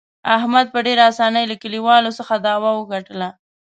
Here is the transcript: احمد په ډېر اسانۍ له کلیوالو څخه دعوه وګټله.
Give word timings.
احمد 0.37 0.65
په 0.73 0.79
ډېر 0.87 0.99
اسانۍ 1.09 1.45
له 1.51 1.55
کلیوالو 1.63 2.15
څخه 2.19 2.33
دعوه 2.45 2.69
وګټله. 2.75 3.29